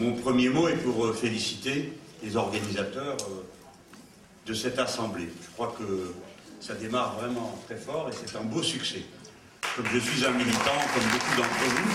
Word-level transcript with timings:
Mon 0.00 0.12
premier 0.14 0.48
mot 0.48 0.68
est 0.68 0.76
pour 0.76 1.04
euh, 1.04 1.12
féliciter 1.12 1.92
les 2.22 2.36
organisateurs 2.36 3.16
euh, 3.20 3.44
de 4.46 4.54
cette 4.54 4.78
assemblée. 4.78 5.28
Je 5.42 5.50
crois 5.50 5.74
que 5.78 6.14
ça 6.60 6.74
démarre 6.74 7.16
vraiment 7.18 7.58
très 7.66 7.76
fort 7.76 8.08
et 8.08 8.12
c'est 8.12 8.36
un 8.38 8.42
beau 8.42 8.62
succès. 8.62 9.02
Comme 9.76 9.84
je 9.92 9.98
suis 9.98 10.24
un 10.24 10.30
militant, 10.30 10.78
comme 10.94 11.04
beaucoup 11.12 11.36
d'entre 11.36 11.74
vous, 11.74 11.90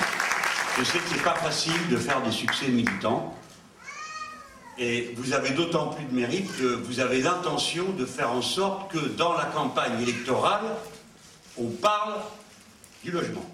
je 0.77 0.83
sais 0.83 0.99
que 0.99 1.09
ce 1.09 1.15
n'est 1.15 1.23
pas 1.23 1.35
facile 1.35 1.87
de 1.89 1.97
faire 1.97 2.21
des 2.21 2.31
succès 2.31 2.67
militants. 2.67 3.35
Et 4.77 5.15
vous 5.17 5.33
avez 5.33 5.49
d'autant 5.51 5.87
plus 5.87 6.05
de 6.05 6.13
mérite 6.13 6.55
que 6.55 6.65
vous 6.65 6.99
avez 6.99 7.21
l'intention 7.21 7.89
de 7.97 8.05
faire 8.05 8.31
en 8.31 8.43
sorte 8.43 8.91
que 8.91 8.99
dans 8.99 9.33
la 9.33 9.45
campagne 9.45 9.99
électorale, 10.03 10.65
on 11.57 11.69
parle 11.69 12.13
du 13.03 13.09
logement. 13.09 13.45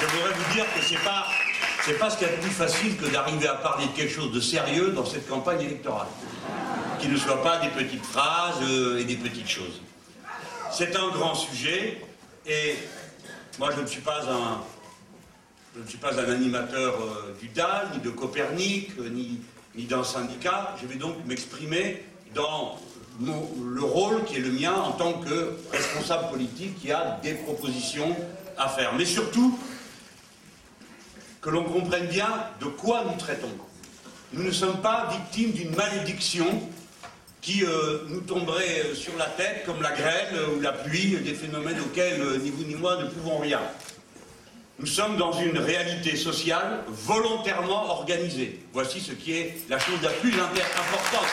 Je 0.00 0.06
voudrais 0.06 0.32
vous 0.32 0.54
dire 0.54 0.64
que 0.72 0.80
c'est 0.80 1.02
pas 1.02 1.26
c'est 1.82 1.98
pas 1.98 2.10
ce 2.10 2.18
qu'il 2.18 2.26
y 2.26 2.30
a 2.30 2.36
de 2.36 2.40
plus 2.40 2.50
facile 2.50 2.96
que 2.96 3.06
d'arriver 3.06 3.48
à 3.48 3.54
parler 3.54 3.86
de 3.86 3.92
quelque 3.92 4.12
chose 4.12 4.32
de 4.32 4.40
sérieux 4.40 4.90
dans 4.90 5.04
cette 5.04 5.28
campagne 5.28 5.60
électorale. 5.62 6.08
Qui 7.00 7.08
ne 7.08 7.16
soit 7.16 7.42
pas 7.42 7.58
des 7.58 7.68
petites 7.68 8.04
phrases 8.04 8.56
euh, 8.62 8.98
et 8.98 9.04
des 9.04 9.16
petites 9.16 9.48
choses. 9.48 9.80
C'est 10.72 10.96
un 10.96 11.08
grand 11.10 11.34
sujet 11.34 12.02
et 12.46 12.76
moi 13.58 13.70
je 13.74 13.80
ne 13.80 13.86
suis 13.86 14.00
pas 14.00 14.22
un, 14.28 14.60
je 15.76 15.82
ne 15.82 15.86
suis 15.86 15.98
pas 15.98 16.12
un 16.12 16.30
animateur 16.30 16.94
euh, 17.00 17.36
du 17.40 17.48
DAL, 17.48 17.90
ni 17.94 18.00
de 18.00 18.10
Copernic, 18.10 18.90
euh, 18.98 19.08
ni, 19.08 19.40
ni 19.76 19.84
d'un 19.84 20.02
syndicat. 20.02 20.74
Je 20.82 20.86
vais 20.86 20.96
donc 20.96 21.14
m'exprimer 21.26 22.04
dans 22.34 22.78
le 23.20 23.82
rôle 23.82 24.24
qui 24.24 24.36
est 24.36 24.40
le 24.40 24.50
mien 24.50 24.74
en 24.74 24.92
tant 24.92 25.14
que 25.14 25.56
responsable 25.72 26.30
politique 26.30 26.80
qui 26.80 26.92
a 26.92 27.18
des 27.22 27.34
propositions 27.34 28.14
à 28.56 28.68
faire. 28.68 28.92
Mais 28.94 29.04
surtout, 29.04 29.58
que 31.40 31.50
l'on 31.50 31.64
comprenne 31.64 32.06
bien 32.06 32.28
de 32.60 32.66
quoi 32.66 33.04
nous 33.06 33.16
traitons. 33.16 33.50
Nous 34.32 34.42
ne 34.42 34.50
sommes 34.50 34.80
pas 34.80 35.08
victimes 35.10 35.52
d'une 35.52 35.74
malédiction 35.74 36.46
qui 37.40 37.64
euh, 37.64 38.00
nous 38.08 38.20
tomberait 38.20 38.94
sur 38.94 39.16
la 39.16 39.26
tête 39.26 39.64
comme 39.64 39.80
la 39.80 39.92
grêle 39.92 40.34
ou 40.54 40.60
la 40.60 40.72
pluie, 40.72 41.16
des 41.18 41.34
phénomènes 41.34 41.80
auxquels 41.80 42.20
euh, 42.20 42.38
ni 42.38 42.50
vous 42.50 42.64
ni 42.64 42.74
moi 42.74 42.96
ne 42.96 43.08
pouvons 43.08 43.38
rien. 43.38 43.60
Nous 44.80 44.86
sommes 44.86 45.16
dans 45.16 45.32
une 45.32 45.58
réalité 45.58 46.16
sociale 46.16 46.84
volontairement 46.86 47.90
organisée. 47.90 48.60
Voici 48.72 49.00
ce 49.00 49.12
qui 49.12 49.32
est 49.32 49.56
la 49.68 49.78
chose 49.78 50.00
la 50.02 50.10
plus 50.10 50.32
importante. 50.34 51.26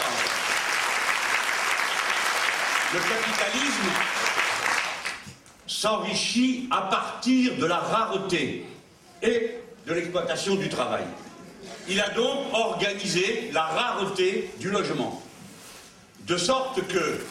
Le 2.94 3.00
capitalisme 3.00 3.90
s'enrichit 5.68 6.68
à 6.72 6.82
partir 6.84 7.56
de 7.58 7.66
la 7.66 7.78
rareté 7.78 8.66
et 9.22 9.52
de 9.86 9.94
l'exploitation 9.94 10.56
du 10.56 10.70
travail. 10.70 11.04
Il 11.88 12.00
a 12.02 12.10
donc 12.10 12.54
organisé 12.54 13.52
la 13.54 13.64
rareté 13.64 14.50
du 14.60 14.72
logement. 14.72 15.22
De 16.22 16.38
sorte 16.38 16.82
que, 16.88 17.22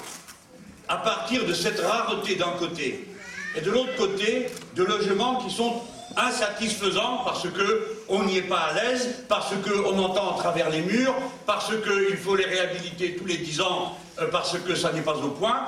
à 0.89 0.99
partir 0.99 1.45
de 1.45 1.53
cette 1.53 1.81
rareté 1.81 2.37
d'un 2.37 2.53
côté, 2.59 3.09
et 3.57 3.61
de 3.61 3.71
l'autre 3.71 3.95
côté, 3.97 4.47
de 4.77 4.85
logements 4.85 5.37
qui 5.37 5.53
sont 5.53 5.83
insatisfaisants 6.17 7.23
parce 7.25 7.47
qu'on 7.49 8.23
n'y 8.25 8.39
est 8.39 8.43
pas 8.43 8.61
à 8.71 8.75
l'aise, 8.75 9.25
parce 9.29 9.53
qu'on 9.65 9.99
entend 9.99 10.37
à 10.37 10.39
travers 10.39 10.71
les 10.71 10.83
murs, 10.83 11.15
parce 11.47 11.71
qu'il 11.71 12.17
faut 12.17 12.37
les 12.37 12.45
réhabiliter 12.45 13.17
tous 13.17 13.27
les 13.27 13.39
dix 13.39 13.61
ans, 13.61 13.97
euh, 14.21 14.29
parce 14.31 14.57
que 14.59 14.75
ça 14.75 14.93
n'est 14.93 15.03
pas 15.03 15.17
au 15.17 15.31
point, 15.31 15.61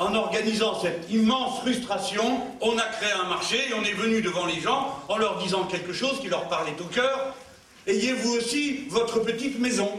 en 0.00 0.14
organisant 0.14 0.80
cette 0.80 1.10
immense 1.10 1.60
frustration, 1.60 2.40
on 2.62 2.76
a 2.78 2.84
créé 2.84 3.12
un 3.12 3.28
marché 3.28 3.58
et 3.68 3.74
on 3.74 3.84
est 3.84 3.92
venu 3.92 4.22
devant 4.22 4.46
les 4.46 4.58
gens 4.58 4.98
en 5.08 5.18
leur 5.18 5.36
disant 5.36 5.64
quelque 5.64 5.92
chose 5.92 6.18
qui 6.20 6.28
leur 6.28 6.48
parlait 6.48 6.74
au 6.80 6.84
cœur. 6.84 7.34
Ayez 7.86 8.14
vous 8.14 8.34
aussi 8.34 8.86
votre 8.88 9.20
petite 9.20 9.60
maison. 9.60 9.90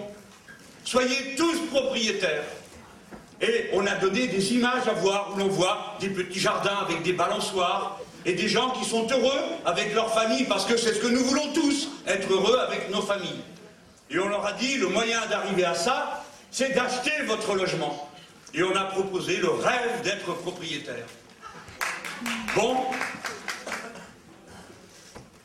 Soyez 0.83 1.35
tous 1.37 1.55
propriétaires. 1.71 2.45
Et 3.41 3.69
on 3.73 3.85
a 3.85 3.93
donné 3.93 4.27
des 4.27 4.53
images 4.53 4.87
à 4.87 4.93
voir 4.93 5.33
où 5.33 5.37
l'on 5.37 5.47
voit 5.47 5.95
des 5.99 6.09
petits 6.09 6.39
jardins 6.39 6.79
avec 6.81 7.03
des 7.03 7.13
balançoires 7.13 7.99
et 8.25 8.33
des 8.33 8.47
gens 8.47 8.71
qui 8.71 8.85
sont 8.85 9.05
heureux 9.07 9.39
avec 9.65 9.93
leur 9.93 10.11
famille 10.11 10.45
parce 10.45 10.65
que 10.65 10.77
c'est 10.77 10.93
ce 10.93 10.99
que 10.99 11.07
nous 11.07 11.23
voulons 11.23 11.53
tous, 11.53 11.89
être 12.07 12.31
heureux 12.31 12.57
avec 12.57 12.89
nos 12.89 13.01
familles. 13.03 13.41
Et 14.09 14.17
on 14.17 14.27
leur 14.27 14.45
a 14.47 14.53
dit, 14.53 14.77
le 14.77 14.87
moyen 14.87 15.19
d'arriver 15.29 15.65
à 15.65 15.75
ça, 15.75 16.23
c'est 16.49 16.73
d'acheter 16.73 17.11
votre 17.27 17.53
logement 17.53 18.10
et 18.53 18.63
on 18.63 18.75
a 18.75 18.85
proposé 18.85 19.37
le 19.37 19.49
rêve 19.49 20.01
d'être 20.03 20.33
propriétaire. 20.35 21.05
Bon, 22.55 22.77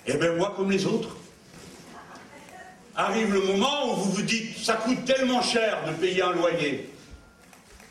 et 0.06 0.12
eh 0.14 0.18
bien 0.18 0.32
moi 0.34 0.52
comme 0.56 0.70
les 0.70 0.86
autres, 0.86 1.16
arrive 2.94 3.32
le 3.32 3.42
moment 3.42 3.92
où 3.92 3.96
vous 3.96 4.12
vous 4.12 4.22
dites 4.22 4.58
ça 4.58 4.74
coûte 4.74 5.04
tellement 5.04 5.42
cher 5.42 5.78
de 5.86 5.92
payer 5.92 6.22
un 6.22 6.32
loyer 6.32 6.92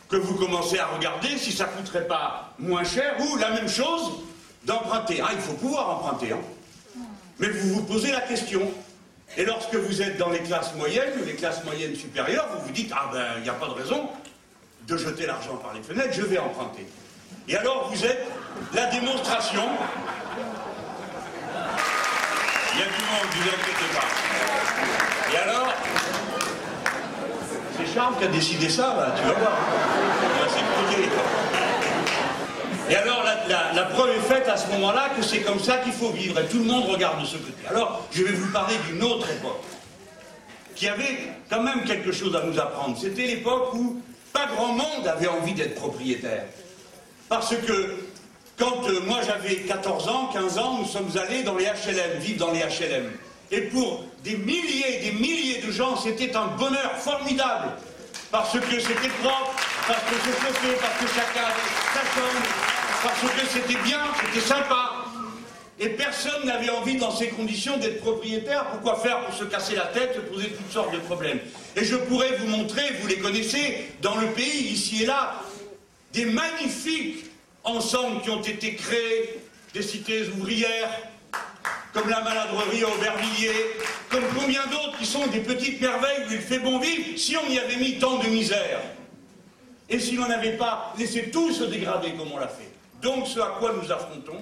que 0.10 0.16
vous 0.16 0.36
commencez 0.36 0.80
à 0.80 0.88
regarder 0.88 1.38
si 1.38 1.52
ça 1.52 1.66
ne 1.66 1.72
coûterait 1.72 2.08
pas 2.08 2.54
moins 2.60 2.84
cher 2.84 3.16
ou 3.20 3.38
la 3.38 3.52
même 3.52 3.68
chose 3.68 4.12
d'emprunter. 4.64 5.22
Ah, 5.22 5.32
il 5.34 5.40
faut 5.40 5.54
pouvoir 5.54 5.90
emprunter, 5.90 6.32
hein. 6.34 6.40
mais 7.40 7.50
vous 7.50 7.76
vous 7.76 7.84
posez 7.84 8.12
la 8.12 8.22
question. 8.22 8.72
Et 9.38 9.44
lorsque 9.44 9.76
vous 9.76 10.02
êtes 10.02 10.18
dans 10.18 10.30
les 10.30 10.40
classes 10.40 10.74
moyennes 10.76 11.20
ou 11.22 11.26
les 11.26 11.36
classes 11.36 11.64
moyennes 11.66 11.96
supérieures, 11.96 12.48
vous 12.54 12.68
vous 12.68 12.72
dites 12.72 12.92
ah 12.96 13.10
ben 13.12 13.26
il 13.38 13.44
n'y 13.44 13.50
a 13.50 13.54
pas 13.54 13.68
de 13.68 13.74
raison, 13.74 14.10
de 14.88 14.98
jeter 14.98 15.26
l'argent 15.26 15.56
par 15.58 15.74
les 15.74 15.82
fenêtres, 15.82 16.14
je 16.14 16.22
vais 16.22 16.38
emprunter. 16.38 16.88
Et 17.48 17.56
alors 17.56 17.92
vous 17.92 18.06
êtes 18.06 18.26
la 18.74 18.86
démonstration. 18.88 19.64
Il 22.74 22.80
y 22.80 22.84
a 22.84 22.86
du 22.86 22.92
monde, 22.92 23.30
vous 23.32 23.42
inquiétez 23.42 23.94
pas. 23.94 25.34
Et 25.34 25.38
alors, 25.38 25.74
c'est 27.78 27.94
Charles 27.94 28.18
qui 28.18 28.24
a 28.26 28.28
décidé 28.28 28.70
ça, 28.70 28.96
là, 28.96 29.16
tu 29.18 29.24
vas 29.24 29.34
voir. 29.34 29.58
Et 32.88 32.96
alors, 32.96 33.24
la, 33.24 33.74
la, 33.74 33.84
preuve 33.86 34.12
est 34.12 34.34
faite 34.34 34.48
à 34.48 34.58
ce 34.58 34.68
moment-là 34.72 35.10
que 35.18 35.24
c'est 35.24 35.40
comme 35.40 35.60
ça 35.60 35.78
qu'il 35.78 35.94
faut 35.94 36.12
vivre, 36.12 36.40
et 36.40 36.46
tout 36.46 36.60
le 36.60 36.66
monde 36.66 36.86
regarde 36.86 37.20
de 37.22 37.26
ce 37.26 37.38
côté. 37.38 37.68
Alors, 37.68 38.06
je 38.12 38.24
vais 38.24 38.34
vous 38.34 38.52
parler 38.52 38.76
d'une 38.88 39.02
autre 39.02 39.28
époque, 39.32 39.64
qui 40.76 40.88
avait 40.88 41.32
quand 41.50 41.64
même 41.64 41.84
quelque 41.84 42.12
chose 42.12 42.36
à 42.36 42.44
nous 42.44 42.60
apprendre. 42.60 42.96
C'était 43.00 43.26
l'époque 43.26 43.74
où 43.74 44.00
pas 44.36 44.48
grand 44.48 44.74
monde 44.74 45.08
avait 45.08 45.30
envie 45.30 45.54
d'être 45.54 45.76
propriétaire. 45.76 46.44
Parce 47.30 47.56
que 47.56 47.96
quand 48.60 48.88
euh, 48.88 49.00
moi 49.08 49.20
j'avais 49.26 49.56
14 49.56 50.08
ans, 50.10 50.30
15 50.34 50.58
ans, 50.58 50.78
nous 50.80 50.86
sommes 50.86 51.12
allés 51.18 51.44
dans 51.44 51.56
les 51.56 51.66
HLM, 51.66 52.20
vivre 52.20 52.46
dans 52.46 52.52
les 52.52 52.60
HLM. 52.60 53.12
Et 53.52 53.62
pour 53.62 54.04
des 54.24 54.36
milliers 54.38 54.98
et 54.98 55.12
des 55.12 55.18
milliers 55.18 55.62
de 55.62 55.72
gens, 55.72 55.96
c'était 55.96 56.36
un 56.36 56.48
bonheur 56.48 56.92
formidable. 56.98 57.70
Parce 58.32 58.54
que 58.54 58.80
c'était 58.80 59.14
propre, 59.24 59.56
parce 59.88 60.04
que 60.04 60.16
c'était 60.26 60.76
parce 60.82 61.00
que 61.00 61.08
chacun 61.08 61.46
avait 61.46 61.72
sa 61.94 62.02
chambre, 62.14 62.46
parce 63.04 63.22
que 63.22 63.48
c'était 63.54 63.82
bien, 63.84 64.00
c'était 64.20 64.46
sympa. 64.46 64.95
Et 65.80 65.90
personne 65.90 66.46
n'avait 66.46 66.70
envie 66.70 66.96
dans 66.96 67.12
ces 67.12 67.28
conditions 67.28 67.78
d'être 67.78 68.00
propriétaire. 68.00 68.66
Pourquoi 68.72 68.98
faire 68.98 69.26
pour 69.26 69.36
se 69.36 69.44
casser 69.44 69.76
la 69.76 69.88
tête, 69.88 70.16
se 70.16 70.22
poser 70.22 70.48
toutes 70.50 70.72
sortes 70.72 70.94
de 70.94 71.00
problèmes? 71.00 71.40
Et 71.76 71.84
je 71.84 71.98
pourrais 71.98 72.38
vous 72.38 72.48
montrer, 72.48 72.82
vous 73.02 73.08
les 73.08 73.20
connaissez, 73.20 73.92
dans 74.02 74.16
le 74.16 74.28
pays, 74.28 74.70
ici 74.70 75.04
et 75.04 75.06
là, 75.06 75.42
des 76.14 76.26
magnifiques 76.26 77.26
ensembles 77.66 78.22
qui 78.22 78.30
ont 78.30 78.42
été 78.42 78.76
créés, 78.76 79.42
des 79.74 79.82
cités 79.82 80.30
ouvrières, 80.38 80.90
comme 81.92 82.10
la 82.10 82.22
maladrerie 82.22 82.84
à 82.84 82.88
Aubervilliers, 82.88 83.76
comme 84.10 84.24
combien 84.38 84.66
d'autres 84.68 84.98
qui 84.98 85.06
sont 85.06 85.28
des 85.28 85.40
petites 85.40 85.82
merveilles 85.82 86.26
où 86.30 86.34
il 86.34 86.42
fait 86.42 86.60
bon 86.60 86.80
vivre, 86.80 87.18
si 87.18 87.36
on 87.36 87.50
y 87.50 87.60
avait 87.60 87.78
mis 87.78 88.00
tant 88.00 88.18
de 88.20 88.28
misère. 88.28 88.80
Et 89.90 90.00
si 90.00 90.16
l'on 90.16 90.28
n'avait 90.28 90.58
pas 90.58 90.94
laissé 90.98 91.30
tout 91.32 91.52
se 91.52 91.66
dégrader 91.66 92.14
comme 92.14 92.32
on 92.32 92.38
l'a 92.38 92.48
fait. 92.48 92.72
Donc 93.02 93.28
ce 93.28 93.40
à 93.40 93.58
quoi 93.60 93.74
nous 93.82 93.92
affrontons, 93.92 94.42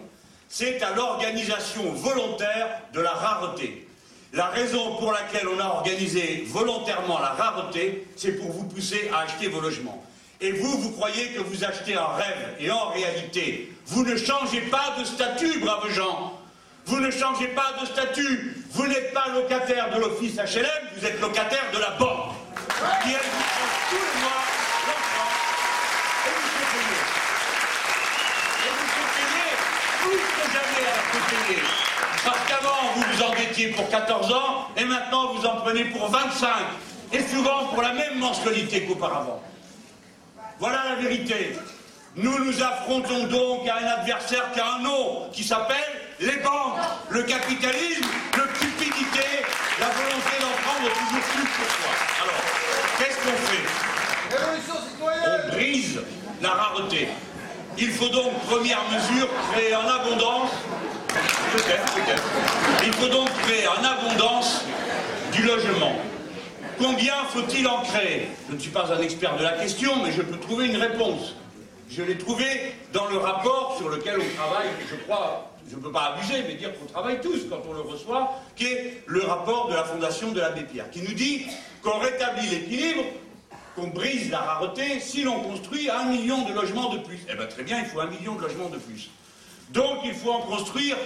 c'est 0.55 0.83
à 0.83 0.93
l'organisation 0.93 1.81
volontaire 1.93 2.79
de 2.93 3.01
la 3.01 3.09
rareté. 3.09 3.87
La 4.33 4.45
raison 4.49 4.97
pour 4.97 5.11
laquelle 5.11 5.47
on 5.47 5.59
a 5.59 5.65
organisé 5.65 6.43
volontairement 6.47 7.17
la 7.19 7.29
rareté, 7.29 8.07
c'est 8.15 8.33
pour 8.33 8.51
vous 8.51 8.65
pousser 8.65 9.09
à 9.11 9.21
acheter 9.21 9.47
vos 9.47 9.61
logements. 9.61 10.05
Et 10.41 10.51
vous, 10.51 10.77
vous 10.77 10.91
croyez 10.91 11.29
que 11.29 11.39
vous 11.39 11.63
achetez 11.63 11.95
un 11.95 12.05
rêve, 12.05 12.55
et 12.59 12.69
en 12.69 12.89
réalité, 12.89 13.73
vous 13.87 14.05
ne 14.05 14.15
changez 14.15 14.61
pas 14.61 14.95
de 14.99 15.05
statut, 15.05 15.59
braves 15.59 15.89
gens. 15.89 16.39
Vous 16.85 16.99
ne 16.99 17.09
changez 17.09 17.47
pas 17.47 17.73
de 17.81 17.87
statut. 17.87 18.55
Vous 18.73 18.85
n'êtes 18.85 19.11
pas 19.11 19.29
locataire 19.29 19.89
de 19.95 20.01
l'office 20.01 20.35
HLM, 20.35 20.89
vous 20.95 21.05
êtes 21.05 21.19
locataire 21.19 21.71
de 21.73 21.79
la 21.79 21.91
banque, 21.91 22.33
plus 30.03 30.17
que 30.17 30.51
jamais 30.51 30.83
à 30.87 30.95
la 30.95 31.47
télé. 31.47 31.59
Parce 32.23 32.39
qu'avant, 32.47 32.93
vous 32.95 33.03
vous 33.11 33.23
endettiez 33.23 33.67
pour 33.69 33.89
14 33.89 34.31
ans, 34.33 34.67
et 34.77 34.85
maintenant, 34.85 35.33
vous 35.33 35.45
en 35.45 35.55
prenez 35.57 35.85
pour 35.85 36.09
25. 36.09 36.49
Et 37.11 37.21
souvent, 37.21 37.65
pour 37.65 37.81
la 37.81 37.93
même 37.93 38.19
mensualité 38.19 38.85
qu'auparavant. 38.85 39.41
Voilà 40.59 40.83
la 40.89 40.95
vérité. 40.95 41.57
Nous 42.15 42.45
nous 42.45 42.61
affrontons 42.61 43.27
donc 43.27 43.67
à 43.67 43.77
un 43.77 43.99
adversaire 43.99 44.51
qui 44.53 44.59
a 44.59 44.75
un 44.75 44.79
nom, 44.79 45.29
qui 45.31 45.43
s'appelle 45.43 45.77
les 46.19 46.37
banques, 46.37 46.77
le 47.09 47.23
capitalisme, 47.23 48.07
le 48.37 48.43
cupidité, 48.59 49.27
la 49.79 49.87
volonté 49.87 50.33
d'en 50.39 50.55
prendre 50.63 50.93
toujours 50.93 51.23
plus 51.33 51.49
pour 51.57 51.69
soi. 51.71 51.93
Alors, 52.23 52.41
qu'est-ce 52.99 53.17
qu'on 53.17 53.37
fait? 53.47 54.37
Révolution 54.37 54.75
citoyenne 54.89 55.41
On 55.43 55.55
brise 55.55 56.01
la 56.41 56.49
rareté. 56.49 57.07
Il 57.77 57.89
faut 57.89 58.09
donc, 58.09 58.33
première 58.41 58.81
mesure, 58.91 59.27
créer 59.51 59.75
en 59.75 59.87
abondance, 59.87 60.51
il 62.85 62.93
faut 62.93 63.07
donc 63.07 63.29
créer 63.43 63.67
en 63.67 63.83
abondance 63.83 64.63
du 65.31 65.43
logement. 65.43 65.95
Combien 66.77 67.13
faut-il 67.29 67.67
en 67.67 67.81
créer? 67.81 68.29
Je 68.49 68.55
ne 68.55 68.59
suis 68.59 68.71
pas 68.71 68.91
un 68.91 69.01
expert 69.01 69.37
de 69.37 69.43
la 69.43 69.53
question, 69.53 69.91
mais 70.03 70.11
je 70.11 70.21
peux 70.21 70.37
trouver 70.37 70.67
une 70.67 70.77
réponse. 70.77 71.35
Je 71.89 72.03
l'ai 72.03 72.17
trouvé 72.17 72.45
dans 72.91 73.07
le 73.07 73.17
rapport 73.17 73.75
sur 73.77 73.89
lequel 73.89 74.15
on 74.19 74.35
travaille, 74.37 74.69
je 74.89 74.95
crois, 74.95 75.51
je 75.69 75.75
ne 75.75 75.81
peux 75.81 75.91
pas 75.91 76.15
abuser, 76.15 76.43
mais 76.47 76.55
dire 76.55 76.77
qu'on 76.77 76.85
travaille 76.85 77.21
tous 77.21 77.47
quand 77.49 77.61
on 77.69 77.73
le 77.73 77.81
reçoit, 77.81 78.33
qui 78.55 78.65
est 78.65 79.03
le 79.05 79.21
rapport 79.21 79.69
de 79.69 79.75
la 79.75 79.83
Fondation 79.83 80.31
de 80.31 80.39
l'Abbé 80.39 80.61
Pierre, 80.63 80.89
qui 80.91 81.01
nous 81.01 81.13
dit 81.13 81.45
qu'on 81.81 81.99
rétablit 81.99 82.47
l'équilibre, 82.47 83.03
qu'on 83.75 83.87
brise 83.87 84.29
la 84.29 84.39
rareté 84.39 84.99
si 84.99 85.23
l'on 85.23 85.41
construit 85.41 85.89
un 85.89 86.05
million 86.05 86.43
de 86.43 86.53
logements 86.53 86.89
de 86.89 86.99
plus. 86.99 87.19
Eh 87.29 87.35
bien 87.35 87.47
très 87.47 87.63
bien, 87.63 87.79
il 87.79 87.85
faut 87.85 87.99
un 87.99 88.07
million 88.07 88.35
de 88.35 88.41
logements 88.41 88.69
de 88.69 88.77
plus. 88.77 89.09
Donc 89.69 89.99
il 90.03 90.13
faut 90.13 90.31
en 90.31 90.41
construire 90.41 90.97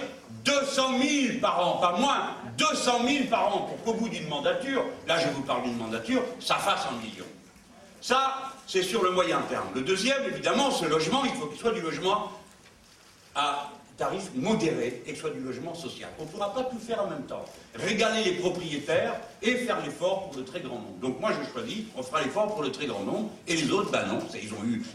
200 0.44 0.98
000 0.98 1.38
par 1.40 1.66
an, 1.66 1.78
pas 1.78 1.96
moins, 1.98 2.34
200 2.58 2.92
000 3.06 3.24
par 3.30 3.56
an, 3.56 3.60
pour 3.60 3.82
qu'au 3.82 3.94
bout 3.94 4.08
d'une 4.08 4.28
mandature, 4.28 4.84
là 5.06 5.18
je 5.18 5.28
vous 5.28 5.42
parle 5.42 5.62
d'une 5.62 5.76
mandature, 5.76 6.22
ça 6.40 6.56
fasse 6.56 6.86
un 6.90 6.96
million. 7.02 7.24
Ça, 8.00 8.52
c'est 8.66 8.82
sur 8.82 9.02
le 9.02 9.10
moyen 9.10 9.40
terme. 9.48 9.66
Le 9.74 9.80
deuxième, 9.80 10.22
évidemment, 10.24 10.70
ce 10.70 10.84
logement, 10.84 11.24
il 11.24 11.32
faut 11.32 11.46
qu'il 11.46 11.58
soit 11.58 11.72
du 11.72 11.80
logement 11.80 12.30
à 13.34 13.70
tarif 13.98 14.30
modéré 14.36 15.02
et 15.06 15.10
que 15.10 15.16
ce 15.16 15.22
soit 15.22 15.30
du 15.30 15.40
logement 15.40 15.74
social. 15.74 16.08
On 16.18 16.22
ne 16.22 16.28
pourra 16.28 16.54
pas 16.54 16.62
tout 16.62 16.78
faire 16.78 17.02
en 17.02 17.10
même 17.10 17.24
temps. 17.24 17.44
Régaler 17.74 18.22
les 18.24 18.32
propriétaires 18.32 19.16
et 19.42 19.56
faire 19.56 19.84
l'effort 19.84 20.30
pour 20.30 20.38
le 20.38 20.44
très 20.44 20.60
grand 20.60 20.76
nombre. 20.76 20.98
Donc 21.02 21.20
moi 21.20 21.30
je 21.32 21.52
choisis, 21.52 21.84
on 21.96 22.02
fera 22.02 22.22
l'effort 22.22 22.54
pour 22.54 22.62
le 22.62 22.70
très 22.70 22.86
grand 22.86 23.02
nombre, 23.02 23.30
et 23.48 23.56
les 23.56 23.70
autres, 23.72 23.90
ben 23.90 24.06
non, 24.06 24.20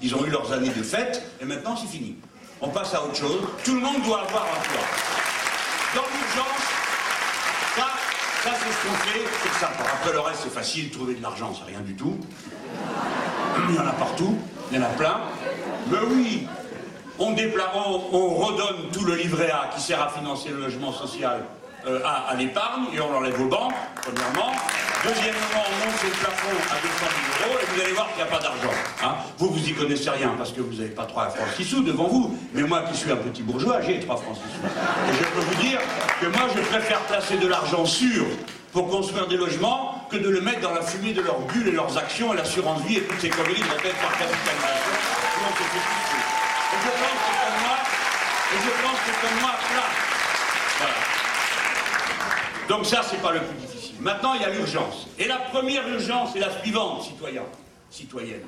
ils 0.02 0.16
ont, 0.16 0.26
eu, 0.26 0.30
leurs 0.30 0.52
années 0.54 0.70
de 0.70 0.82
fête, 0.82 1.22
et 1.42 1.46
maintenant 1.46 1.76
c'est 1.76 1.90
fini. 1.90 2.16
On 2.62 2.70
passe 2.70 2.94
à 2.94 3.04
autre 3.04 3.16
chose. 3.16 3.42
Tout 3.66 3.76
le 3.76 3.82
monde 3.82 4.02
doit 4.04 4.22
avoir 4.22 4.46
un 4.46 4.64
toit. 4.64 4.88
Dans 5.96 6.08
l'urgence, 6.08 6.64
ça, 7.76 7.88
ça 8.44 8.52
c'est 8.58 8.72
ce 8.72 8.88
qu'on 8.88 8.96
fait, 9.10 9.26
c'est 9.44 9.60
ça. 9.60 9.72
Après 9.78 10.14
le 10.14 10.22
reste 10.22 10.40
c'est 10.44 10.54
facile, 10.54 10.90
trouver 10.92 11.16
de 11.16 11.22
l'argent, 11.22 11.54
c'est 11.54 11.70
rien 11.70 11.82
du 11.82 11.96
tout. 11.96 12.18
Il 13.70 13.76
y 13.76 13.80
en 13.80 13.86
a 13.86 13.94
partout, 13.94 14.38
il 14.72 14.78
y 14.78 14.80
en 14.80 14.84
a 14.84 14.90
plein. 14.90 15.22
Mais 15.92 15.98
oui, 16.10 16.48
on, 17.20 18.02
on, 18.12 18.30
redonne 18.36 18.90
tout 18.92 19.06
le 19.06 19.16
livret 19.16 19.52
A 19.52 19.70
qui 19.76 19.82
sert 19.82 20.02
à 20.02 20.10
financer 20.10 20.50
le 20.50 20.62
logement 20.62 20.92
social 20.92 21.44
euh, 21.86 22.00
à, 22.06 22.34
l'épargne 22.36 22.86
et 22.96 23.02
on 23.02 23.12
l'enlève 23.12 23.40
aux 23.42 23.50
banques, 23.50 23.74
premièrement. 24.02 24.54
Deuxièmement, 25.04 25.64
on 25.68 25.86
monte 25.86 26.04
le 26.04 26.10
plafond 26.12 26.56
à 26.72 26.76
200 26.82 26.94
000 27.42 27.52
euros 27.52 27.60
et 27.62 27.66
vous 27.76 27.82
allez 27.82 27.92
voir 27.92 28.08
qu'il 28.08 28.24
n'y 28.24 28.30
a 28.30 28.32
pas 28.32 28.40
d'argent. 28.40 28.74
Hein. 29.04 29.16
Vous, 29.38 29.50
vous 29.50 29.68
y 29.68 29.74
connaissez 29.74 30.10
rien 30.10 30.34
parce 30.38 30.54
que 30.54 30.62
vous 30.62 30.76
n'avez 30.76 30.92
pas 30.92 31.06
3 31.06 31.30
francs 31.32 31.48
6 31.58 31.66
sous 31.66 31.84
devant 31.84 32.08
vous. 32.08 32.38
Mais 32.54 32.64
moi 32.64 32.84
qui 32.84 32.98
suis 32.98 33.12
un 33.12 33.18
petit 33.18 33.44
bourgeois, 33.44 33.82
j'ai 33.82 34.00
3 34.00 34.16
francs 34.16 34.36
6 34.36 34.42
sous. 34.42 34.66
Et 34.66 35.18
je 35.18 35.24
peux 35.26 35.42
vous 35.42 35.62
dire 35.62 35.80
que 36.22 36.28
moi, 36.28 36.48
je 36.56 36.62
préfère 36.62 37.00
placer 37.02 37.38
de 37.38 37.48
l'argent 37.48 37.86
sûr 37.86 38.24
pour 38.72 38.88
construire 38.88 39.28
des 39.28 39.38
logements 39.38 40.08
que 40.10 40.16
de 40.16 40.30
le 40.30 40.40
mettre 40.40 40.62
dans 40.62 40.74
la 40.74 40.82
fumée 40.82 41.12
de 41.12 41.22
leurs 41.22 41.40
bulles 41.40 41.68
et 41.68 41.72
leurs 41.72 41.98
actions 41.98 42.34
et 42.34 42.38
l'assurance 42.38 42.82
vie 42.84 42.98
et 42.98 43.02
toutes 43.02 43.20
ces 43.20 43.30
conneries 43.30 43.62
de 43.62 43.68
la 43.68 43.76
par 43.76 44.18
capitalisation. 44.18 45.04
Je 46.84 46.90
pense 46.90 47.00
que 47.00 47.34
comme 47.44 47.60
moi, 47.64 47.78
et 48.52 48.58
je 48.64 48.72
pense 48.84 49.00
que 49.00 49.14
comme 49.22 49.40
moi, 49.42 49.52
là. 49.76 49.88
Voilà. 50.80 50.94
Donc 52.68 52.86
ça, 52.86 53.02
c'est 53.10 53.22
pas 53.22 53.32
le 53.32 53.42
plus 53.42 53.56
difficile. 53.56 53.96
Maintenant, 54.00 54.34
il 54.34 54.42
y 54.42 54.46
a 54.46 54.50
l'urgence. 54.50 55.08
Et 55.18 55.28
la 55.28 55.38
première 55.38 55.88
urgence 55.88 56.36
est 56.36 56.40
la 56.40 56.60
suivante, 56.62 57.04
citoyens, 57.04 57.46
citoyennes. 57.90 58.48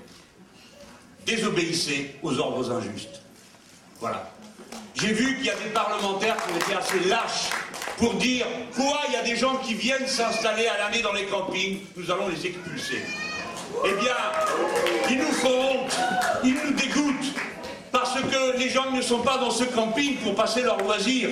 Désobéissez 1.26 2.16
aux 2.22 2.38
ordres 2.40 2.72
injustes. 2.72 3.22
Voilà. 4.00 4.30
J'ai 4.96 5.14
vu 5.14 5.36
qu'il 5.38 5.46
y 5.46 5.50
a 5.50 5.56
des 5.56 5.70
parlementaires 5.70 6.36
qui 6.38 6.54
ont 6.54 6.58
été 6.58 6.74
assez 6.74 7.00
lâches 7.08 7.50
pour 7.98 8.14
dire 8.16 8.46
quoi 8.76 9.00
il 9.08 9.14
y 9.14 9.18
a 9.18 9.24
des 9.24 9.36
gens 9.36 9.56
qui 9.58 9.74
viennent 9.74 10.08
s'installer 10.08 10.68
à 10.68 10.78
l'année 10.78 11.02
dans 11.02 11.14
les 11.14 11.26
campings, 11.26 11.80
nous 11.96 12.12
allons 12.12 12.28
les 12.28 12.46
expulser. 12.46 13.02
Eh 13.84 13.94
bien, 13.94 14.16
ils 15.10 15.18
nous 15.18 15.32
font 15.34 15.50
honte, 15.50 15.98
ils 16.44 16.54
nous 16.54 16.72
dégoûtent, 16.72 16.95
les 18.58 18.70
gens 18.70 18.92
ne 18.92 19.02
sont 19.02 19.20
pas 19.20 19.38
dans 19.38 19.52
ce 19.52 19.64
camping 19.64 20.18
pour 20.18 20.36
passer 20.36 20.62
leur 20.62 20.78
loisir. 20.78 21.30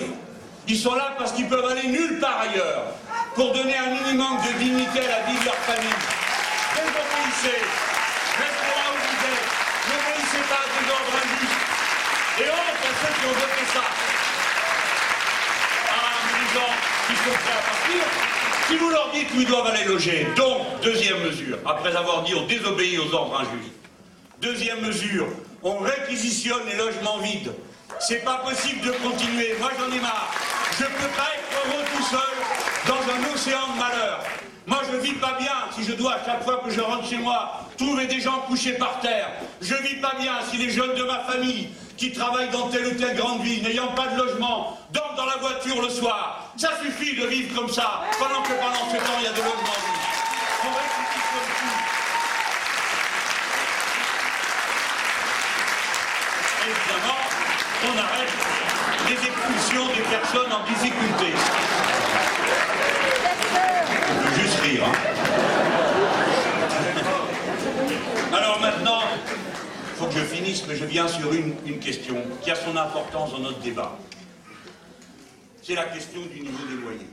Ils 0.68 0.78
sont 0.78 0.96
là 0.96 1.16
parce 1.18 1.32
qu'ils 1.34 1.48
peuvent 1.48 1.66
aller 1.66 1.88
nulle 1.88 2.20
part 2.20 2.42
ailleurs, 2.42 2.84
pour 3.36 3.52
donner 3.54 3.76
un 3.78 3.90
minimum 3.90 4.38
de 4.48 4.60
dignité 4.60 5.00
à 5.00 5.20
la 5.20 5.32
vie 5.32 5.40
de 5.40 5.46
leur 5.46 5.56
famille. 5.56 5.90
Vous 6.76 7.50
êtes, 7.50 7.66
n'obéissez 9.90 10.44
pas 10.50 10.62
à 10.64 10.68
des 10.72 10.92
ordres 10.92 11.16
injustes. 11.18 11.64
Et 12.40 12.50
honte 12.50 12.84
à 12.84 12.94
ceux 13.02 13.14
qui 13.20 13.26
ont 13.26 13.34
voté 13.34 13.64
ça. 13.74 13.84
Ah, 15.90 16.16
les 16.40 16.48
gens 16.54 16.74
qui 17.08 17.16
sont 17.18 17.36
prêts 17.44 17.58
à 17.58 17.64
partir, 17.70 18.02
si 18.68 18.76
vous 18.78 18.90
leur 18.90 19.12
dites 19.12 19.28
où 19.36 19.42
ils 19.42 19.48
doivent 19.48 19.68
aller 19.68 19.84
loger, 19.84 20.28
donc, 20.38 20.82
deuxième 20.82 21.20
mesure, 21.22 21.58
après 21.66 21.96
avoir 21.96 22.24
dit 22.24 22.34
on 22.36 22.46
désobéit 22.48 23.00
aux 23.00 23.14
ordres 23.14 23.42
injustes, 23.42 23.74
deuxième 24.42 24.82
mesure, 24.82 25.28
on 25.64 25.78
réquisitionne 25.80 26.66
les 26.70 26.76
logements 26.76 27.18
vides. 27.20 27.54
C'est 28.00 28.24
pas 28.24 28.38
possible 28.38 28.82
de 28.82 28.92
continuer. 28.92 29.56
Moi, 29.60 29.72
j'en 29.80 29.96
ai 29.96 30.00
marre. 30.00 30.34
Je 30.78 30.84
peux 30.84 31.12
pas 31.16 31.30
être 31.36 31.68
heureux 31.68 31.84
tout 31.96 32.04
seul 32.04 32.88
dans 32.88 33.02
un 33.14 33.34
océan 33.34 33.74
de 33.74 33.80
malheur. 33.80 34.24
Moi, 34.66 34.82
je 34.92 34.98
vis 34.98 35.14
pas 35.14 35.36
bien 35.40 35.54
si 35.76 35.84
je 35.84 35.94
dois, 35.94 36.16
à 36.16 36.26
chaque 36.26 36.44
fois 36.44 36.62
que 36.64 36.70
je 36.70 36.82
rentre 36.82 37.08
chez 37.08 37.18
moi, 37.18 37.68
trouver 37.78 38.08
des 38.08 38.20
gens 38.20 38.40
couchés 38.48 38.74
par 38.74 39.00
terre. 39.02 39.30
Je 39.62 39.76
vis 39.76 39.96
pas 39.96 40.14
bien 40.20 40.34
si 40.50 40.58
les 40.58 40.70
jeunes 40.70 40.96
de 40.96 41.04
ma 41.04 41.20
famille, 41.20 41.70
qui 41.98 42.12
travaillent 42.12 42.50
dans 42.50 42.70
telle 42.70 42.88
ou 42.88 42.92
telle 42.92 43.16
grande 43.16 43.42
ville, 43.42 43.64
n'ayant 43.64 43.90
pas 43.90 44.08
de 44.08 44.18
logement, 44.18 44.78
dorment 44.92 45.16
dans 45.16 45.26
la 45.26 45.38
voiture 45.38 45.82
le 45.82 45.90
soir. 45.90 46.52
Ça 46.58 46.72
suffit 46.82 47.16
de 47.16 47.28
vivre 47.28 47.56
comme 47.56 47.70
ça, 47.70 48.04
pendant 48.20 48.42
que 48.42 48.54
pendant 48.54 48.90
ce 48.90 48.98
temps, 48.98 49.18
il 49.20 49.26
y 49.26 49.28
a 49.28 49.34
des 49.34 49.42
logements 49.42 49.54
vides. 49.64 50.04
évidemment, 56.68 57.24
on 57.86 57.98
arrête 57.98 58.30
les 59.08 59.16
expulsions 59.16 59.88
des 59.88 60.02
personnes 60.10 60.52
en 60.52 60.64
difficulté. 60.66 61.34
Juste 64.40 64.60
rire. 64.62 64.86
Hein. 64.86 64.94
Alors 68.32 68.60
maintenant, 68.62 69.02
il 69.22 69.96
faut 69.98 70.06
que 70.06 70.14
je 70.14 70.26
finisse, 70.26 70.66
mais 70.68 70.76
je 70.76 70.86
viens 70.86 71.08
sur 71.08 71.34
une, 71.34 71.80
question 71.80 72.16
qui 72.42 72.52
a 72.52 72.56
son 72.56 72.76
importance 72.78 73.32
dans 73.32 73.40
notre 73.40 73.60
débat. 73.60 73.98
C'est 75.62 75.76
la 75.76 75.86
question 75.86 76.22
du 76.22 76.42
niveau 76.42 76.66
des 76.70 76.76
loyers. 76.76 77.08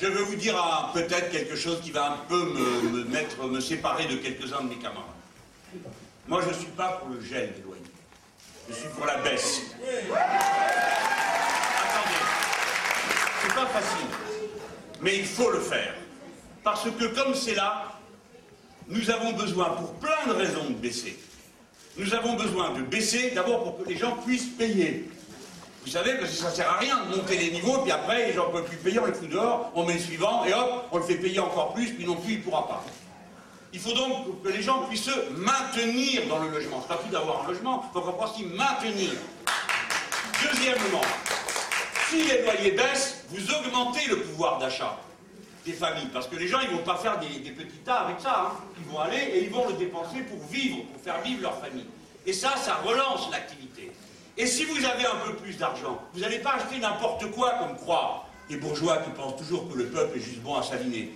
Je 0.00 0.06
veux 0.06 0.22
vous 0.22 0.36
dire 0.36 0.56
peut-être 0.94 1.30
quelque 1.30 1.54
chose 1.54 1.80
qui 1.80 1.92
va 1.92 2.12
un 2.12 2.16
peu 2.28 2.42
me, 2.44 3.04
mettre, 3.04 3.46
me 3.46 3.60
séparer 3.60 4.06
de 4.06 4.16
quelques-uns 4.16 4.62
de 4.62 4.68
mes 4.68 4.76
camarades. 4.76 5.06
Moi, 6.28 6.40
je 6.42 6.48
ne 6.48 6.54
suis 6.54 6.66
pas 6.66 7.00
pour 7.00 7.08
le 7.08 7.20
gel 7.20 7.52
des 7.54 7.62
loyers. 7.62 7.82
Je 8.68 8.74
suis 8.74 8.88
pour 8.88 9.06
la 9.06 9.16
baisse. 9.18 9.62
Attendez, 9.74 10.14
c'est 13.42 13.54
pas 13.54 13.66
facile, 13.66 14.06
mais 15.00 15.18
il 15.18 15.26
faut 15.26 15.50
le 15.50 15.60
faire. 15.60 15.94
Parce 16.62 16.84
que 16.84 17.04
comme 17.06 17.34
c'est 17.34 17.56
là, 17.56 17.92
nous 18.88 19.10
avons 19.10 19.32
besoin, 19.32 19.70
pour 19.70 19.94
plein 19.94 20.26
de 20.28 20.32
raisons, 20.32 20.64
de 20.70 20.74
baisser. 20.74 21.18
Nous 21.96 22.14
avons 22.14 22.34
besoin 22.34 22.70
de 22.70 22.82
baisser, 22.82 23.32
d'abord 23.32 23.64
pour 23.64 23.82
que 23.82 23.88
les 23.88 23.98
gens 23.98 24.16
puissent 24.18 24.56
payer. 24.56 25.10
Vous 25.84 25.90
savez, 25.90 26.14
parce 26.14 26.30
que 26.30 26.36
ça 26.36 26.50
ne 26.50 26.54
sert 26.54 26.70
à 26.70 26.78
rien 26.78 27.04
de 27.04 27.16
monter 27.16 27.36
les 27.36 27.50
niveaux, 27.50 27.78
puis 27.78 27.90
après, 27.90 28.28
les 28.28 28.32
gens 28.32 28.46
ne 28.46 28.52
peuvent 28.52 28.68
plus 28.68 28.76
payer, 28.76 29.00
on 29.00 29.06
les 29.06 29.12
fout 29.12 29.28
dehors, 29.28 29.72
on 29.74 29.84
met 29.84 29.94
le 29.94 29.98
suivant, 29.98 30.44
et 30.44 30.54
hop, 30.54 30.86
on 30.92 30.98
le 30.98 31.02
fait 31.02 31.16
payer 31.16 31.40
encore 31.40 31.74
plus, 31.74 31.92
puis 31.92 32.06
non 32.06 32.14
plus, 32.14 32.34
il 32.34 32.38
ne 32.38 32.44
pourra 32.44 32.68
pas. 32.68 32.84
Il 33.72 33.80
faut 33.80 33.92
donc 33.92 34.42
que 34.42 34.48
les 34.50 34.62
gens 34.62 34.82
puissent 34.82 35.04
se 35.04 35.30
maintenir 35.30 36.26
dans 36.28 36.38
le 36.38 36.50
logement. 36.50 36.82
Ce 36.82 36.92
n'est 36.92 36.98
pas 36.98 37.02
tout 37.02 37.10
d'avoir 37.10 37.44
un 37.44 37.48
logement, 37.48 37.84
il 37.88 37.92
faut 37.92 38.00
qu'on 38.00 38.26
s'y 38.26 38.44
maintenir. 38.44 39.12
Deuxièmement, 40.42 41.00
si 42.10 42.22
les 42.24 42.42
loyers 42.42 42.72
baissent, 42.72 43.24
vous 43.30 43.50
augmentez 43.54 44.06
le 44.08 44.20
pouvoir 44.20 44.58
d'achat 44.58 44.98
des 45.64 45.72
familles. 45.72 46.08
Parce 46.12 46.26
que 46.26 46.36
les 46.36 46.48
gens, 46.48 46.60
ils 46.60 46.70
ne 46.70 46.76
vont 46.76 46.84
pas 46.84 46.96
faire 46.96 47.18
des, 47.18 47.28
petits 47.28 47.78
tas 47.84 48.00
avec 48.00 48.20
ça. 48.20 48.50
Hein. 48.50 48.56
Ils 48.78 48.92
vont 48.92 48.98
aller 48.98 49.18
et 49.32 49.44
ils 49.44 49.50
vont 49.50 49.66
le 49.66 49.74
dépenser 49.74 50.20
pour 50.20 50.44
vivre, 50.48 50.84
pour 50.92 51.00
faire 51.00 51.22
vivre 51.22 51.40
leur 51.40 51.58
famille. 51.60 51.86
Et 52.26 52.32
ça, 52.32 52.54
ça 52.56 52.76
relance 52.84 53.30
l'activité. 53.30 53.90
Et 54.36 54.46
si 54.46 54.64
vous 54.64 54.84
avez 54.84 55.06
un 55.06 55.16
peu 55.26 55.34
plus 55.36 55.56
d'argent, 55.56 55.98
vous 56.12 56.20
n'allez 56.20 56.38
pas 56.38 56.54
acheter 56.54 56.78
n'importe 56.78 57.30
quoi 57.30 57.54
comme 57.60 57.76
croire 57.76 58.26
les 58.50 58.56
bourgeois 58.56 58.98
qui 58.98 59.10
pensent 59.10 59.36
toujours 59.36 59.70
que 59.70 59.78
le 59.78 59.86
peuple 59.86 60.18
est 60.18 60.22
juste 60.22 60.40
bon 60.40 60.56
à 60.56 60.62
saliner. 60.62 61.12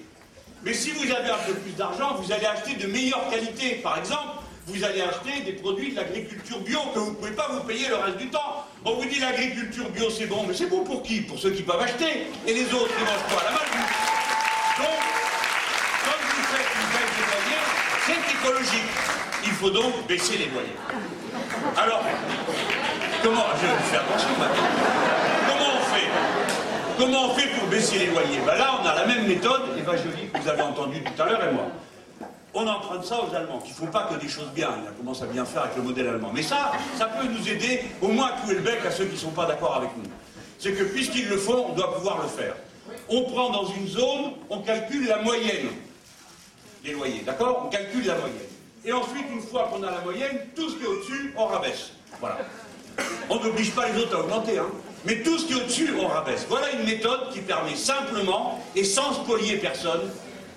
Mais 0.67 0.75
si 0.75 0.91
vous 0.91 1.05
avez 1.05 1.31
un 1.31 1.39
peu 1.47 1.55
plus 1.55 1.77
d'argent, 1.77 2.17
vous 2.21 2.33
allez 2.33 2.45
acheter 2.45 2.75
de 2.75 2.89
meilleure 2.89 3.31
qualité. 3.31 3.77
Par 3.85 3.99
exemple, 3.99 4.43
vous 4.67 4.83
allez 4.83 5.01
acheter 5.01 5.43
des 5.45 5.53
produits 5.53 5.93
de 5.93 5.97
l'agriculture 5.97 6.59
bio 6.59 6.81
que 6.93 6.99
vous 6.99 7.11
ne 7.11 7.15
pouvez 7.15 7.31
pas 7.31 7.47
vous 7.53 7.61
payer 7.61 7.87
le 7.87 7.95
reste 7.95 8.17
du 8.17 8.29
temps. 8.31 8.67
On 8.85 8.95
vous 8.95 9.05
dit 9.05 9.21
l'agriculture 9.21 9.89
bio 9.91 10.11
c'est 10.11 10.27
bon, 10.27 10.45
mais 10.45 10.55
c'est 10.55 10.67
bon 10.67 10.83
pour 10.83 11.05
qui? 11.05 11.21
Pour 11.21 11.39
ceux 11.39 11.51
qui 11.53 11.63
peuvent 11.63 11.81
acheter. 11.81 12.27
Et 12.49 12.53
les 12.53 12.65
autres, 12.75 12.91
ils 12.99 13.05
mangent 13.05 13.29
quoi 13.31 13.45
La 13.45 13.53
malbouffe. 13.53 13.95
Donc, 14.79 15.03
comme 16.03 16.25
vous 16.35 16.43
faites 16.51 16.71
une 16.75 16.91
baisse 16.91 17.15
des 17.15 17.27
loyers, 17.31 17.67
c'est 18.05 18.35
écologique. 18.35 18.91
Il 19.45 19.53
faut 19.53 19.71
donc 19.71 20.05
baisser 20.09 20.37
les 20.37 20.47
loyers. 20.47 20.77
Alors, 21.77 22.03
comment, 23.23 23.47
je 23.63 23.67
vais 23.69 23.83
faire 23.89 24.01
attention 24.01 24.31
fait 24.35 25.46
Comment 26.99 27.27
on 27.27 27.35
fait 27.35 27.49
pour 27.59 27.69
baisser 27.69 27.99
les 27.99 28.07
loyers? 28.07 28.41
Ben 28.47 28.57
Là, 28.57 28.81
on 28.83 28.87
a 28.87 28.95
la 28.95 29.07
même 29.07 29.27
méthode, 29.27 29.63
Eva 29.79 29.97
Jolie, 29.97 30.29
que 30.33 30.39
vous 30.41 30.49
avez 30.49 30.63
entendu 30.63 31.03
tout 31.03 31.23
à 31.23 31.27
l'heure, 31.27 31.45
et 31.45 31.53
moi. 31.53 31.65
On 32.55 32.67
emprunte 32.67 33.05
ça 33.05 33.21
aux 33.21 33.35
Allemands, 33.35 33.59
qui 33.59 33.71
ne 33.73 33.77
font 33.77 33.87
pas 33.87 34.05
que 34.11 34.19
des 34.19 34.29
choses 34.29 34.49
bien, 34.55 34.71
ils 34.83 34.97
commencent 34.97 35.21
à 35.21 35.27
bien 35.27 35.45
faire 35.45 35.65
avec 35.65 35.77
le 35.77 35.83
modèle 35.83 36.09
allemand. 36.09 36.31
Mais 36.33 36.43
ça, 36.43 36.73
ça 36.97 37.05
peut 37.07 37.27
nous 37.27 37.47
aider 37.49 37.83
au 38.01 38.09
moins 38.09 38.29
à 38.29 38.41
clouer 38.41 38.55
le 38.55 38.61
bec 38.63 38.79
à 38.87 38.91
ceux 38.91 39.05
qui 39.05 39.13
ne 39.13 39.19
sont 39.19 39.31
pas 39.31 39.45
d'accord 39.45 39.77
avec 39.77 39.91
nous. 39.99 40.09
C'est 40.59 40.73
que 40.73 40.85
puisqu'ils 40.85 41.29
le 41.29 41.37
font, 41.37 41.67
on 41.69 41.73
doit 41.75 41.95
pouvoir 41.95 42.23
le 42.23 42.29
faire. 42.29 42.55
On 43.11 43.25
prend 43.25 43.51
dans 43.51 43.67
une 43.67 43.87
zone, 43.87 44.33
on 44.49 44.61
calcule 44.61 45.07
la 45.07 45.19
moyenne 45.19 45.69
des 46.83 46.93
loyers, 46.93 47.23
d'accord? 47.27 47.65
On 47.67 47.69
calcule 47.69 48.07
la 48.07 48.15
moyenne. 48.15 48.39
Et 48.87 48.93
ensuite, 48.93 49.27
une 49.31 49.43
fois 49.43 49.69
qu'on 49.71 49.83
a 49.83 49.91
la 49.91 50.01
moyenne, 50.01 50.39
tout 50.55 50.71
ce 50.71 50.77
qui 50.77 50.85
est 50.85 50.87
au-dessus, 50.87 51.35
on 51.37 51.45
rabaisse. 51.47 51.91
Voilà. 52.21 52.39
On 53.29 53.39
n'oblige 53.39 53.73
pas 53.73 53.89
les 53.91 54.01
autres 54.01 54.17
à 54.17 54.21
augmenter, 54.21 54.59
hein. 54.59 54.69
Mais 55.07 55.23
tout 55.23 55.39
ce 55.39 55.47
qui 55.47 55.53
est 55.53 55.57
au-dessus, 55.57 55.91
on 55.99 56.09
rabaisse. 56.09 56.47
Voilà 56.49 56.73
une 56.73 56.85
méthode 56.85 57.31
qui 57.33 57.41
permet 57.41 57.77
simplement, 57.77 58.61
et 58.75 58.83
sans 58.83 59.13
spolier 59.13 59.57
personne, 59.59 60.11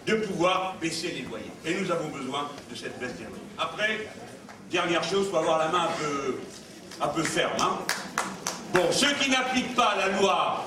de 0.07 0.15
pouvoir 0.15 0.75
baisser 0.81 1.09
les 1.09 1.21
loyers. 1.21 1.51
Et 1.65 1.75
nous 1.75 1.91
avons 1.91 2.07
besoin 2.09 2.49
de 2.69 2.75
cette 2.75 2.99
baisse 2.99 3.13
des 3.13 3.25
loyers. 3.25 3.43
Après, 3.59 4.07
dernière 4.71 5.03
chose, 5.03 5.25
il 5.27 5.31
faut 5.31 5.37
avoir 5.37 5.59
la 5.59 5.67
main 5.67 5.83
un 5.83 6.01
peu, 6.01 6.39
un 7.01 7.07
peu 7.09 7.23
ferme. 7.23 7.53
Hein. 7.59 7.77
Bon, 8.73 8.91
ceux 8.91 9.13
qui 9.21 9.29
n'appliquent 9.29 9.75
pas 9.75 9.95
la 9.97 10.19
loi 10.19 10.65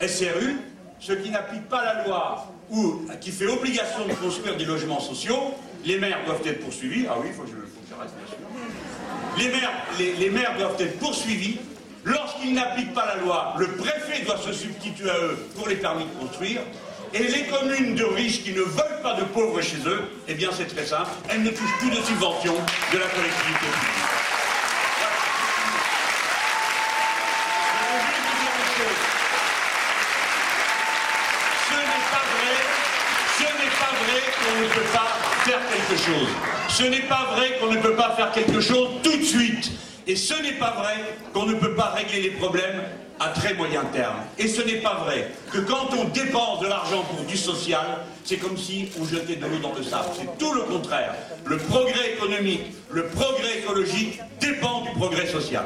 SRU, 0.00 0.56
ceux 1.00 1.16
qui 1.16 1.30
n'appliquent 1.30 1.68
pas 1.68 1.84
la 1.84 2.06
loi 2.06 2.50
ou 2.70 3.02
qui 3.20 3.32
fait 3.32 3.46
obligation 3.46 4.06
de 4.06 4.14
construire 4.14 4.56
des 4.56 4.64
logements 4.64 5.00
sociaux, 5.00 5.54
les 5.84 5.98
maires 5.98 6.24
doivent 6.24 6.46
être 6.46 6.60
poursuivis. 6.60 7.06
Ah 7.08 7.16
oui, 7.20 7.26
il 7.28 7.34
faut 7.34 7.42
que 7.42 7.48
je, 7.48 7.54
que 7.54 7.60
bien 7.60 8.26
sûr. 8.26 8.38
Les 9.36 9.48
maires, 9.48 9.72
les 9.98 10.30
maires 10.30 10.56
doivent 10.56 10.80
être 10.80 10.98
poursuivis. 10.98 11.58
N'appliquent 12.52 12.94
pas 12.94 13.06
la 13.06 13.16
loi, 13.16 13.54
le 13.58 13.66
préfet 13.68 14.22
doit 14.24 14.36
se 14.36 14.52
substituer 14.52 15.10
à 15.10 15.16
eux 15.16 15.48
pour 15.56 15.66
les 15.66 15.76
permis 15.76 16.04
de 16.04 16.20
construire. 16.20 16.60
Et 17.12 17.24
les 17.24 17.46
communes 17.46 17.96
de 17.96 18.04
riches 18.04 18.44
qui 18.44 18.52
ne 18.52 18.60
veulent 18.60 19.00
pas 19.02 19.14
de 19.14 19.24
pauvres 19.24 19.60
chez 19.60 19.78
eux, 19.86 20.02
eh 20.28 20.34
bien 20.34 20.50
c'est 20.52 20.66
très 20.66 20.84
simple, 20.84 21.10
elles 21.28 21.42
ne 21.42 21.50
touchent 21.50 21.78
plus 21.80 21.90
de 21.90 21.96
subventions 21.96 22.54
de 22.92 22.98
la 22.98 23.06
collectivité 23.06 23.66
publique. 23.66 24.04
Ce 31.68 31.74
n'est 31.74 33.72
pas 33.80 33.90
vrai 34.04 34.22
qu'on 34.38 34.60
ne 34.60 34.68
peut 34.68 34.92
pas 34.92 35.08
faire 35.44 35.60
quelque 35.72 36.02
chose. 36.02 36.28
Ce 36.68 36.82
n'est 36.84 37.08
pas 37.08 37.30
vrai 37.34 37.58
qu'on 37.58 37.72
ne 37.72 37.78
peut 37.78 37.96
pas 37.96 38.14
faire 38.16 38.30
quelque 38.32 38.60
chose 38.60 38.90
tout 39.02 39.16
de 39.16 39.24
suite. 39.24 39.72
Et 40.06 40.16
ce 40.16 40.34
n'est 40.42 40.58
pas 40.58 40.72
vrai 40.72 40.94
qu'on 41.32 41.46
ne 41.46 41.54
peut 41.54 41.74
pas 41.74 41.94
régler 41.96 42.22
les 42.22 42.30
problèmes 42.30 42.82
à 43.20 43.28
très 43.28 43.54
moyen 43.54 43.84
terme. 43.92 44.16
Et 44.38 44.48
ce 44.48 44.60
n'est 44.62 44.80
pas 44.80 44.96
vrai 45.04 45.30
que 45.50 45.58
quand 45.58 45.88
on 45.98 46.04
dépense 46.04 46.60
de 46.60 46.66
l'argent 46.66 47.02
pour 47.04 47.24
du 47.24 47.36
social, 47.36 47.98
c'est 48.24 48.36
comme 48.36 48.56
si 48.56 48.90
on 49.00 49.04
jetait 49.04 49.36
de 49.36 49.46
l'eau 49.46 49.58
dans 49.62 49.72
le 49.74 49.82
sable. 49.82 50.08
C'est 50.18 50.38
tout 50.38 50.52
le 50.52 50.62
contraire. 50.62 51.14
Le 51.46 51.56
progrès 51.56 52.12
économique, 52.14 52.72
le 52.90 53.06
progrès 53.06 53.58
écologique 53.58 54.20
dépend 54.40 54.82
du 54.82 54.90
progrès 54.90 55.26
social. 55.26 55.64